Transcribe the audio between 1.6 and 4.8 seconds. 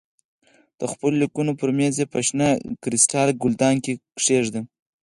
مېز یې په شنه کریسټال ګلدان کې کېږدې.